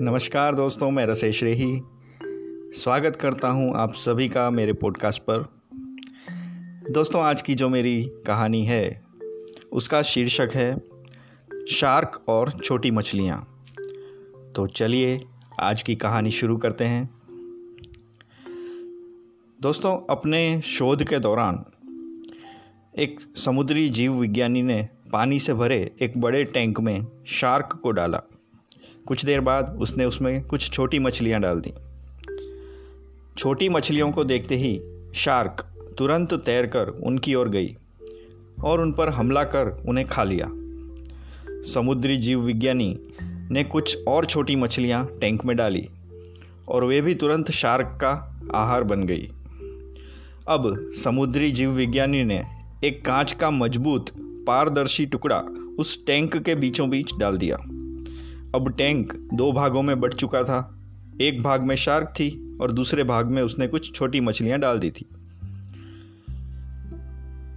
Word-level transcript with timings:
नमस्कार 0.00 0.54
दोस्तों, 0.54 0.90
मैं 0.90 1.06
रसेश 1.06 1.42
रेही। 1.42 1.82
स्वागत 2.80 3.16
करता 3.16 3.48
हूँ 3.48 3.74
आप 3.76 3.94
सभी 3.94 4.28
का 4.28 4.50
मेरे 4.50 4.72
पॉडकास्ट 4.72 5.22
पर। 5.30 5.46
दोस्तों, 6.90 7.22
आज 7.22 7.42
की 7.42 7.54
जो 7.54 7.68
मेरी 7.68 8.10
कहानी 8.26 8.64
है, 8.64 9.04
उसका 9.72 10.02
शीर्षक 10.02 10.48
है, 10.54 10.82
शार्क 11.70 12.24
और 12.28 12.50
छोटी 12.50 12.90
मछलियाँ। 12.90 13.64
तो 14.56 14.66
चलिए, 14.66 15.24
आज 15.60 15.82
की 15.82 15.96
कहानी 15.96 16.30
शुरू 16.30 16.56
करते 16.56 16.84
हैं। 16.84 17.10
दोस्तों, 19.60 20.06
अपने 20.10 20.60
शोध 20.60 21.04
के 21.04 21.18
दौरान, 21.18 21.64
एक 22.98 23.20
समुद्री 23.36 23.88
जीव 23.88 24.12
विज्ञानी 24.12 24.62
ने 24.62 24.88
पानी 25.12 25.38
से 25.38 25.54
भरे 25.54 25.94
एक 26.00 26.18
बड़े 26.18 26.44
टैंक 26.44 26.80
में 26.80 27.06
शार्क 27.26 27.80
को 27.82 27.90
डाला। 27.90 28.22
कुछ 29.08 29.24
देर 29.24 29.40
बाद 29.40 29.78
उसने 29.80 30.04
उसमें 30.04 30.44
कुछ 30.44 30.70
छोटी 30.70 30.98
मछलियाँ 30.98 31.40
डाल 31.40 31.60
दी। 31.60 31.72
छोटी 33.38 33.68
मछलियों 33.68 34.12
को 34.12 34.24
देखते 34.24 34.56
ही 34.56 34.80
शार्क 35.14 35.66
तुरंत 35.98 36.34
तैरकर 36.34 36.88
उनकी 36.88 37.34
ओर 37.34 37.48
गई 37.48 37.76
और 38.64 38.80
उन 38.80 38.92
पर 38.92 39.08
हमला 39.08 39.44
कर 39.44 39.84
उन्हें 39.88 40.06
खा 40.06 40.24
लिया। 40.24 40.46
समुद्री 41.72 42.16
जीव 42.16 42.40
विज्ञानी 42.40 42.98
ने 43.50 43.64
कुछ 43.64 43.98
और 44.08 44.24
छोटी 44.24 44.56
मछलियाँ 44.56 45.06
टैंक 45.20 45.44
में 45.44 45.56
डाली 45.56 45.88
और 46.68 46.84
वे 46.84 47.00
भी 47.00 47.14
तुरंत 47.14 47.50
शार्क 47.50 47.98
का 48.00 48.40
आहार 48.54 48.82
बन 48.82 49.04
गई। 49.04 49.30
अब 50.48 50.90
समुद्री 51.04 51.52
जीव 51.52 51.70
विज्ञानी 51.70 52.24
ने 52.24 52.42
एक 52.84 53.04
कांच 53.04 53.32
का 53.32 53.50
मज़बूत 53.50 54.10
पारदर्शी 54.46 55.06
टुकड़ा 55.06 55.38
उस 55.78 56.06
टैंक 56.06 56.36
के 56.36 56.54
बीचों 56.54 56.90
बीच 56.90 57.14
डाल 57.18 57.36
दिया। 57.36 57.56
अब 58.54 58.72
टैंक 58.72 59.12
दो 59.34 59.52
भागों 59.52 59.82
में 59.82 60.00
बट 60.00 60.14
चुका 60.14 60.42
था। 60.42 60.78
एक 61.20 61.42
भाग 61.42 61.64
में 61.64 61.76
शार्क 61.76 62.08
थी 62.08 62.58
और 62.60 62.72
दूसरे 62.72 63.04
भाग 63.04 63.26
में 63.26 63.42
उसने 63.42 63.66
कुछ 63.66 63.94
छोटी 63.94 64.20
मछलियाँ 64.20 64.58
डाल 64.58 64.78
दी 64.78 64.90
थी। 64.90 65.08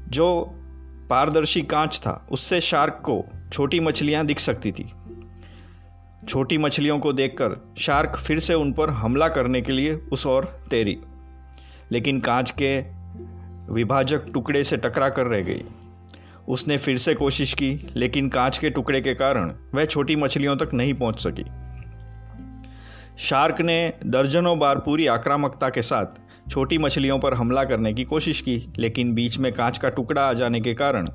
जो 0.10 0.52
पारदर्शी 1.10 1.62
कांच 1.62 1.98
था, 1.98 2.28
उससे 2.32 2.62
शार्क 2.62 2.94
को 2.94 3.26
छोटी 3.54 3.80
मछलियाँ 3.80 4.26
दिख 4.26 4.40
सकती 4.40 4.72
थी। 4.72 4.92
छोटी 6.28 6.58
मछलियों 6.58 7.00
को 7.00 7.14
देखकर 7.14 7.74
शार्क 7.78 8.16
फिर 8.16 8.40
से 8.40 8.54
उन 8.54 8.74
पर 8.74 8.90
हमला 8.90 9.28
करने 9.28 9.62
के 9.62 9.72
लिए 9.72 9.94
उस 9.94 10.28
ओर 10.28 10.46
तैरी। 10.70 10.98
लेकिन 11.92 12.20
कांच 12.20 12.54
के 12.62 12.82
विभाजक 13.74 14.26
टुकड़े 14.34 14.64
से 14.64 14.78
टकरा 14.78 15.10
कर 15.10 15.26
रह 15.26 15.42
गई। 15.42 15.64
उसने 16.48 16.78
फिर 16.78 16.98
से 16.98 17.14
कोशिश 17.14 17.54
की, 17.54 17.88
लेकिन 17.96 18.30
कांच 18.30 18.58
के 18.58 18.70
टुकड़े 18.70 19.02
के 19.02 19.14
कारण 19.14 19.52
वह 19.76 19.86
छोटी 19.86 20.16
मछलियों 20.16 20.56
तक 20.56 20.74
नहीं 20.74 20.94
पहुँच 20.94 21.20
सकी। 21.20 21.46
शार्क 23.18 23.62
ने 23.62 23.94
दर्जनों 24.06 24.60
बार 24.60 24.80
पूरी 24.80 25.08
आक्रामकता 25.08 25.70
के 25.70 25.82
साथ 25.82 26.06
छोटी 26.50 26.78
मछलियों 26.78 27.20
पर 27.20 27.34
हमला 27.34 27.64
करने 27.64 27.94
की 27.94 28.04
कोशिश 28.04 28.42
की, 28.42 28.74
लेकिन 28.78 29.14
बीच 29.14 29.38
में 29.38 29.52
कांच 29.54 29.78
का 29.78 29.90
टुकड़ा 29.90 30.22
आ 30.22 30.34
जाने 30.34 30.62
के 30.62 30.74
कारण 30.74 31.10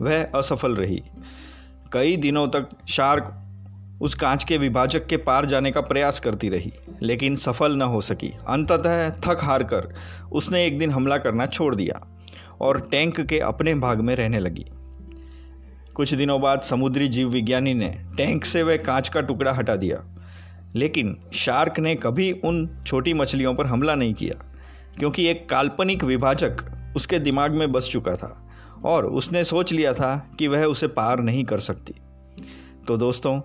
वह 0.00 0.24
असफल 0.34 0.74
रही। 0.76 1.02
कई 1.92 2.16
दिनों 2.16 2.48
तक 2.48 2.68
शार्क 2.88 3.40
उस 4.02 4.14
कांच 4.14 4.44
के 4.44 4.58
विभाजक 4.58 5.06
के 5.06 5.16
पार 5.16 5.46
जाने 5.46 5.70
का 5.70 5.80
प्रयास 5.80 6.18
करती 6.20 6.48
रही, 6.48 6.72
लेकिन 7.02 7.36
सफल 7.36 7.76
न 7.76 7.82
हो 7.82 8.00
सकी। 8.00 8.32
अंततः 8.48 9.10
थक 9.10 9.38
हार 9.42 9.62
कर 9.62 9.94
उसने 10.32 10.66
एक 10.66 10.78
दिन 10.78 10.90
हमला 10.90 11.18
करना 11.18 11.46
छोड़ 11.46 11.74
दिया। 11.74 12.13
और 12.60 12.80
टैंक 12.90 13.20
के 13.20 13.38
अपने 13.38 13.74
भाग 13.74 14.00
में 14.00 14.16
रहने 14.16 14.38
लगी। 14.38 14.66
कुछ 15.94 16.14
दिनों 16.14 16.40
बाद 16.40 16.60
समुद्री 16.60 17.08
जीव 17.08 17.28
विज्ञानी 17.28 17.74
ने 17.74 17.88
टैंक 18.16 18.44
से 18.44 18.62
वह 18.62 18.76
कांच 18.76 19.08
का 19.08 19.20
टुकड़ा 19.20 19.52
हटा 19.52 19.76
दिया। 19.76 20.04
लेकिन 20.74 21.16
शार्क 21.32 21.78
ने 21.78 21.94
कभी 21.94 22.32
उन 22.32 22.84
छोटी 22.86 23.14
मछलियों 23.14 23.54
पर 23.54 23.66
हमला 23.66 23.94
नहीं 23.94 24.14
किया, 24.14 24.44
क्योंकि 24.98 25.26
एक 25.26 25.48
काल्पनिक 25.48 26.04
विभाजक 26.04 26.64
उसके 26.96 27.18
दिमाग 27.18 27.54
में 27.54 27.72
बस 27.72 27.88
चुका 27.88 28.16
था 28.16 28.48
और 28.84 29.06
उसने 29.06 29.44
सोच 29.44 29.72
लिया 29.72 29.92
था 29.92 30.30
कि 30.38 30.48
वह 30.48 30.64
उसे 30.64 30.86
पार 30.86 31.20
नहीं 31.20 31.44
कर 31.44 31.58
सकती। 31.58 31.94
तो 32.88 32.96
दोस्तों, 32.96 33.40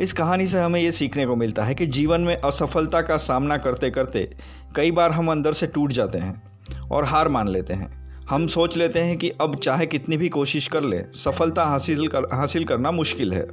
इस 0.00 0.12
कहानी 0.12 0.46
से 0.46 0.60
हमें 0.60 0.80
ये 0.80 0.92
सीखने 0.92 1.26
को 1.26 1.36
मिलता 1.36 1.64
है 1.64 1.74
कि 1.74 1.86
जीवन 1.86 2.20
में 2.20 2.36
असफलता 2.36 3.02
का 3.02 3.16
सामना 3.16 3.56
करते 3.56 3.90
करते 3.90 4.36
कई 4.76 4.90
बार 4.90 5.12
हम 5.12 5.30
अंदर 5.30 5.52
से 5.52 5.66
टूट 5.66 5.92
जाते 5.92 6.18
हैं 6.18 6.42
और 6.90 7.04
हार 7.04 7.28
मान 7.28 7.48
लेते 7.48 7.74
हैं। 7.74 8.07
हम 8.30 8.46
सोच 8.46 8.76
लेते 8.76 8.98
हैं 8.98 9.18
कि 9.18 9.30
अब 9.30 9.56
चाहे 9.56 9.86
कितनी 9.86 10.16
भी 10.16 10.28
कोशिश 10.28 10.68
कर 10.68 10.84
लें, 10.84 11.12
सफलता 11.12 11.64
हासिल 11.64 12.08
कर, 12.08 12.24
हासिल 12.24 12.64
करना 12.64 12.90
मुश्किल 12.90 13.32
है। 13.32 13.48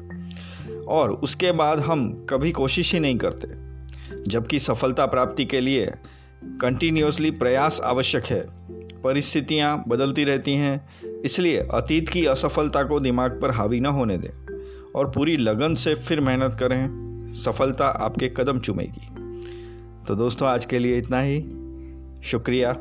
और 0.87 1.11
उसके 1.11 1.51
बाद 1.51 1.79
हम 1.79 2.25
कभी 2.29 2.51
कोशिश 2.51 2.93
ही 2.93 2.99
नहीं 2.99 3.17
करते, 3.17 3.47
जबकि 4.31 4.59
सफलता 4.59 5.05
प्राप्ति 5.05 5.45
के 5.45 5.61
लिए 5.61 5.91
कंटिन्यूसली 6.43 7.31
प्रयास 7.31 7.81
आवश्यक 7.83 8.25
है। 8.25 8.45
परिस्थितियाँ 9.01 9.83
बदलती 9.87 10.23
रहती 10.23 10.53
हैं, 10.53 10.89
इसलिए 11.21 11.57
अतीत 11.57 12.09
की 12.09 12.25
असफलता 12.25 12.83
को 12.83 12.99
दिमाग 12.99 13.41
पर 13.41 13.51
हावी 13.51 13.79
न 13.79 13.85
होने 13.85 14.17
दें 14.17 14.45
और 14.95 15.11
पूरी 15.11 15.37
लगन 15.37 15.75
से 15.75 15.95
फिर 15.95 16.19
मेहनत 16.19 16.53
करें। 16.53 16.87
सफलता 17.33 17.87
आपके 17.87 18.27
कदम 18.27 18.59
चूमेगी। 18.59 19.07
तो 20.07 20.15
दोस्तों, 20.15 20.47
आज 20.47 20.65
के 20.65 20.79
लिए 20.79 20.97
इतना 20.97 21.19
ही। 21.19 21.41
शुक्रिया। 22.23 22.77